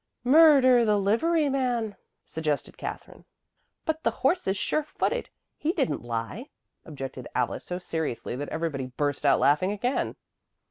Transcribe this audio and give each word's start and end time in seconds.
"Murder 0.23 0.83
the 0.83 0.97
liveryman," 0.97 1.95
suggested 2.25 2.75
Katherine. 2.75 3.23
"But 3.85 4.01
the 4.01 4.09
horse 4.09 4.47
is 4.47 4.57
sure 4.57 4.81
footed; 4.81 5.29
he 5.59 5.73
didn't 5.73 6.01
lie," 6.03 6.49
objected 6.85 7.27
Alice 7.35 7.65
so 7.65 7.77
seriously 7.77 8.35
that 8.35 8.49
everybody 8.49 8.87
burst 8.87 9.27
out 9.27 9.39
laughing 9.39 9.71
again. 9.71 10.15